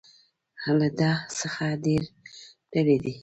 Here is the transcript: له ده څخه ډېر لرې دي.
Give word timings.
له 0.79 0.87
ده 0.99 1.11
څخه 1.39 1.65
ډېر 1.85 2.03
لرې 2.73 2.97
دي. 3.03 3.13